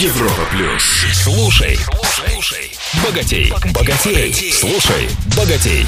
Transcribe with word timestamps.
Европа 0.00 0.42
плюс. 0.52 0.84
Слушай, 1.12 1.76
слушай, 2.12 2.70
богатей, 3.04 3.52
богатей, 3.74 4.52
слушай, 4.52 5.08
богатей. 5.36 5.86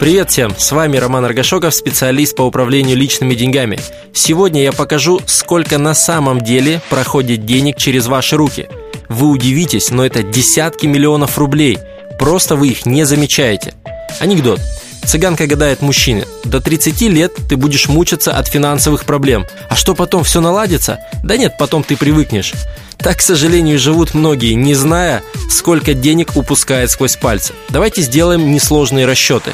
Привет 0.00 0.30
всем, 0.30 0.52
с 0.58 0.72
вами 0.72 0.96
Роман 0.96 1.26
Аргашоков, 1.26 1.72
специалист 1.72 2.34
по 2.34 2.42
управлению 2.42 2.96
личными 2.96 3.36
деньгами. 3.36 3.78
Сегодня 4.12 4.64
я 4.64 4.72
покажу, 4.72 5.20
сколько 5.26 5.78
на 5.78 5.94
самом 5.94 6.40
деле 6.40 6.80
проходит 6.90 7.46
денег 7.46 7.76
через 7.76 8.08
ваши 8.08 8.36
руки. 8.36 8.68
Вы 9.08 9.28
удивитесь, 9.28 9.90
но 9.90 10.04
это 10.04 10.24
десятки 10.24 10.86
миллионов 10.86 11.38
рублей. 11.38 11.78
Просто 12.18 12.56
вы 12.56 12.70
их 12.70 12.86
не 12.86 13.04
замечаете. 13.04 13.74
Анекдот. 14.18 14.60
Цыганка 15.04 15.46
гадает 15.46 15.82
мужчине. 15.82 16.26
До 16.44 16.60
30 16.60 17.00
лет 17.02 17.32
ты 17.48 17.56
будешь 17.56 17.88
мучиться 17.88 18.36
от 18.36 18.48
финансовых 18.48 19.04
проблем. 19.04 19.46
А 19.68 19.76
что 19.76 19.94
потом, 19.94 20.24
все 20.24 20.40
наладится? 20.40 21.00
Да 21.22 21.36
нет, 21.36 21.56
потом 21.58 21.82
ты 21.82 21.96
привыкнешь. 21.96 22.52
Так, 22.98 23.18
к 23.18 23.20
сожалению, 23.22 23.78
живут 23.78 24.14
многие, 24.14 24.54
не 24.54 24.74
зная, 24.74 25.22
сколько 25.50 25.92
денег 25.92 26.36
упускает 26.36 26.90
сквозь 26.90 27.16
пальцы. 27.16 27.52
Давайте 27.68 28.02
сделаем 28.02 28.52
несложные 28.52 29.06
расчеты. 29.06 29.52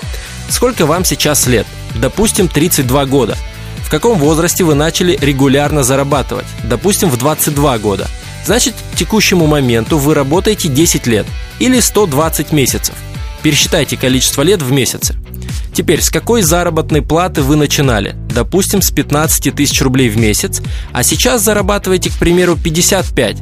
Сколько 0.50 0.86
вам 0.86 1.04
сейчас 1.04 1.46
лет? 1.46 1.66
Допустим, 1.94 2.48
32 2.48 3.06
года. 3.06 3.36
В 3.82 3.90
каком 3.90 4.18
возрасте 4.18 4.64
вы 4.64 4.74
начали 4.74 5.16
регулярно 5.18 5.82
зарабатывать? 5.82 6.46
Допустим, 6.62 7.08
в 7.08 7.16
22 7.16 7.78
года. 7.78 8.06
Значит, 8.44 8.74
к 8.92 8.96
текущему 8.96 9.46
моменту 9.46 9.98
вы 9.98 10.14
работаете 10.14 10.68
10 10.68 11.06
лет 11.06 11.26
или 11.58 11.80
120 11.80 12.52
месяцев. 12.52 12.94
Пересчитайте 13.42 13.96
количество 13.96 14.42
лет 14.42 14.62
в 14.62 14.70
месяце. 14.72 15.16
Теперь, 15.78 16.02
с 16.02 16.10
какой 16.10 16.42
заработной 16.42 17.02
платы 17.02 17.40
вы 17.40 17.54
начинали? 17.54 18.16
Допустим, 18.34 18.82
с 18.82 18.90
15 18.90 19.54
тысяч 19.54 19.80
рублей 19.80 20.08
в 20.08 20.16
месяц, 20.18 20.60
а 20.92 21.04
сейчас 21.04 21.42
зарабатываете, 21.42 22.10
к 22.10 22.14
примеру, 22.14 22.56
55. 22.56 23.36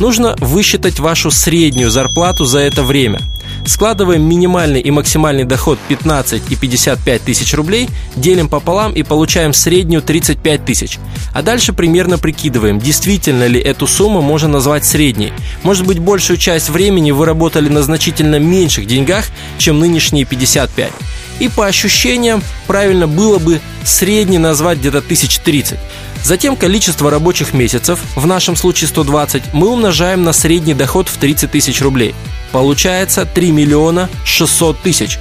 Нужно 0.00 0.36
высчитать 0.40 0.98
вашу 1.00 1.30
среднюю 1.30 1.90
зарплату 1.90 2.46
за 2.46 2.60
это 2.60 2.82
время– 2.82 3.20
Складываем 3.66 4.22
минимальный 4.22 4.80
и 4.80 4.90
максимальный 4.90 5.44
доход 5.44 5.78
15 5.88 6.50
и 6.50 6.56
55 6.56 7.22
тысяч 7.22 7.52
рублей, 7.54 7.88
делим 8.14 8.48
пополам 8.48 8.92
и 8.92 9.02
получаем 9.02 9.52
среднюю 9.52 10.02
35 10.02 10.64
тысяч. 10.64 10.98
А 11.32 11.42
дальше 11.42 11.72
примерно 11.72 12.16
прикидываем, 12.16 12.78
действительно 12.78 13.46
ли 13.46 13.60
эту 13.60 13.86
сумму 13.88 14.22
можно 14.22 14.48
назвать 14.48 14.84
средней. 14.84 15.32
Может 15.64 15.84
быть, 15.86 15.98
большую 15.98 16.36
часть 16.36 16.70
времени 16.70 17.10
вы 17.10 17.26
работали 17.26 17.68
на 17.68 17.82
значительно 17.82 18.38
меньших 18.38 18.86
деньгах, 18.86 19.24
чем 19.58 19.80
нынешние 19.80 20.24
55. 20.24 20.92
И 21.38 21.48
по 21.48 21.66
ощущениям, 21.66 22.42
правильно 22.66 23.06
было 23.06 23.38
бы 23.38 23.60
средний 23.84 24.38
назвать 24.38 24.78
где-то 24.78 24.98
1030. 24.98 25.78
Затем 26.24 26.56
количество 26.56 27.10
рабочих 27.10 27.52
месяцев, 27.52 28.00
в 28.16 28.26
нашем 28.26 28.56
случае 28.56 28.88
120, 28.88 29.52
мы 29.52 29.68
умножаем 29.68 30.24
на 30.24 30.32
средний 30.32 30.74
доход 30.74 31.08
в 31.08 31.16
30 31.18 31.50
тысяч 31.50 31.80
рублей. 31.80 32.14
Получается 32.52 33.26
3 33.26 33.52
миллиона 33.52 34.08
600 34.24 34.80
тысяч. 34.80 35.18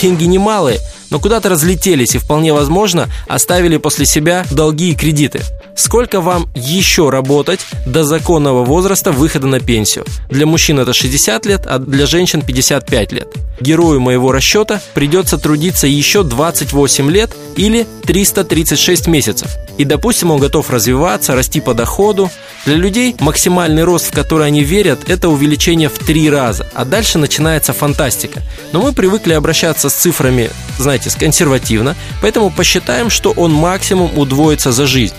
Деньги 0.00 0.24
немалые, 0.24 0.78
но 1.10 1.18
куда-то 1.18 1.48
разлетелись 1.48 2.14
и 2.14 2.18
вполне 2.18 2.52
возможно 2.52 3.08
оставили 3.26 3.76
после 3.76 4.06
себя 4.06 4.44
долги 4.50 4.90
и 4.90 4.94
кредиты. 4.94 5.42
Сколько 5.74 6.20
вам 6.20 6.48
еще 6.54 7.10
работать 7.10 7.60
до 7.86 8.02
законного 8.02 8.64
возраста 8.64 9.12
выхода 9.12 9.46
на 9.46 9.60
пенсию? 9.60 10.04
Для 10.28 10.46
мужчин 10.46 10.80
это 10.80 10.92
60 10.92 11.46
лет, 11.46 11.66
а 11.66 11.78
для 11.78 12.06
женщин 12.06 12.42
55 12.42 13.12
лет. 13.12 13.28
Герою 13.60 14.00
моего 14.00 14.32
расчета 14.32 14.80
придется 14.94 15.38
трудиться 15.38 15.86
еще 15.86 16.22
28 16.22 17.10
лет 17.10 17.30
или 17.56 17.86
336 18.04 19.06
месяцев. 19.06 19.56
И, 19.78 19.84
допустим, 19.84 20.30
он 20.30 20.40
готов 20.40 20.70
развиваться, 20.70 21.34
расти 21.34 21.60
по 21.60 21.74
доходу. 21.74 22.30
Для 22.64 22.76
людей 22.76 23.16
максимальный 23.20 23.84
рост, 23.84 24.06
в 24.06 24.12
который 24.12 24.46
они 24.46 24.62
верят, 24.62 25.08
это 25.08 25.28
увеличение 25.28 25.88
в 25.88 25.98
три 25.98 26.28
раза. 26.30 26.68
А 26.74 26.84
дальше 26.84 27.18
начинается 27.18 27.72
фантастика. 27.72 28.42
Но 28.72 28.80
мы 28.80 28.92
привыкли 28.92 29.32
обращаться 29.32 29.88
с 29.88 29.94
цифрами, 29.94 30.50
знаете, 30.78 31.10
консервативно, 31.18 31.96
поэтому 32.20 32.50
посчитаем, 32.50 33.10
что 33.10 33.30
он 33.32 33.52
максимум 33.52 34.16
удвоится 34.18 34.72
за 34.72 34.86
жизнь 34.86 35.14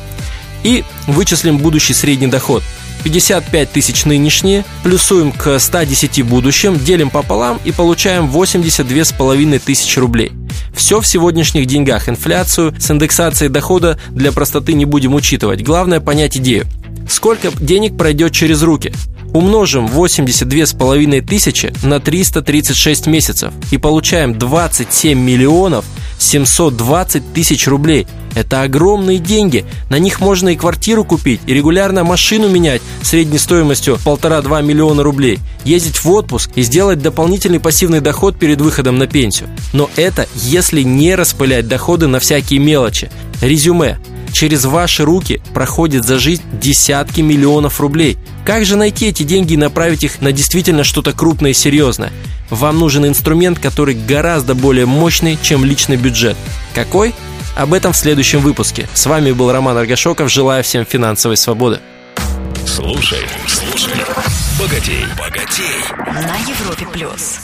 и 0.64 0.84
вычислим 1.08 1.58
будущий 1.58 1.94
средний 1.94 2.28
доход. 2.28 2.64
55 3.04 3.72
тысяч 3.72 4.06
нынешние, 4.06 4.66
плюсуем 4.84 5.32
к 5.32 5.60
110 5.60 6.24
будущим, 6.24 6.78
делим 6.78 7.10
пополам 7.10 7.60
и 7.66 7.72
получаем 7.72 8.28
82 8.28 9.06
с 9.06 9.12
половиной 9.12 9.60
тысячи 9.60 10.00
рублей. 10.00 10.32
Все 10.74 11.02
в 11.02 11.08
сегодняшних 11.08 11.66
деньгах. 11.66 12.10
Инфляцию 12.10 12.74
с 12.80 12.90
индексацией 12.90 13.50
дохода 13.50 14.00
для 14.12 14.32
простоты 14.32 14.74
не 14.74 14.86
будем 14.86 15.14
учитывать. 15.14 15.64
Главное 15.64 16.00
понять 16.00 16.38
идею. 16.38 16.66
Сколько 17.10 17.52
денег 17.52 17.98
пройдет 17.98 18.32
через 18.32 18.62
руки? 18.62 18.94
Умножим 19.34 19.88
82 19.88 20.66
с 20.66 20.74
половиной 20.74 21.22
тысячи 21.22 21.72
на 21.84 22.00
336 22.00 23.08
месяцев 23.08 23.54
и 23.72 23.78
получаем 23.78 24.38
27 24.38 25.20
миллионов 25.20 25.86
720 26.20 27.34
тысяч 27.34 27.68
рублей. 27.68 28.06
Это 28.36 28.62
огромные 28.62 29.18
деньги. 29.18 29.66
На 29.90 29.98
них 29.98 30.20
можно 30.20 30.50
и 30.50 30.56
квартиру 30.56 31.04
купить, 31.04 31.42
и 31.48 31.54
регулярно 31.54 32.04
машину 32.04 32.48
менять 32.48 32.82
средней 33.02 33.40
стоимостью 33.40 33.98
полтора-два 34.04 34.62
миллиона 34.62 35.02
рублей, 35.02 35.40
ездить 35.64 36.04
в 36.04 36.10
отпуск 36.12 36.52
и 36.56 36.62
сделать 36.62 37.02
дополнительный 37.02 37.60
пассивный 37.60 38.02
доход 38.02 38.38
перед 38.38 38.62
выходом 38.62 38.98
на 38.98 39.08
пенсию. 39.08 39.50
Но 39.74 39.90
это 39.96 40.28
если 40.36 40.84
не 40.84 41.16
распылять 41.16 41.68
доходы 41.68 42.08
на 42.08 42.20
всякие 42.20 42.60
мелочи. 42.60 43.10
Резюме. 43.42 43.98
Через 44.32 44.66
ваши 44.66 45.04
руки 45.04 45.42
проходит 45.54 46.06
за 46.06 46.20
жизнь 46.20 46.44
десятки 46.54 47.22
миллионов 47.22 47.80
рублей. 47.82 48.18
Как 48.46 48.66
же 48.66 48.76
найти 48.76 49.08
эти 49.08 49.24
деньги 49.24 49.54
и 49.54 49.58
направить 49.58 50.04
их 50.04 50.22
на 50.22 50.32
действительно 50.32 50.84
что-то 50.84 51.14
крупное 51.14 51.52
и 51.52 51.54
серьезное? 51.54 52.12
Вам 52.50 52.80
нужен 52.80 53.06
инструмент, 53.06 53.60
который 53.60 53.96
гораздо 53.96 54.56
более 54.56 54.86
мощный, 54.86 55.38
чем 55.42 55.64
личный 55.66 55.98
бюджет. 55.98 56.38
Какой? 56.74 57.14
Об 57.56 57.74
этом 57.74 57.94
в 57.94 57.98
следующем 57.98 58.40
выпуске. 58.40 58.88
С 58.94 59.06
вами 59.06 59.32
был 59.32 59.52
Роман 59.52 59.78
Аргашоков. 59.78 60.32
Желаю 60.32 60.64
всем 60.64 60.86
финансовой 60.86 61.38
свободы. 61.38 61.80
Слушай, 62.66 63.20
слушай, 63.48 63.94
богатей, 64.60 65.06
богатей. 65.18 65.66
На 66.08 66.38
Европе 66.48 66.88
плюс. 66.92 67.40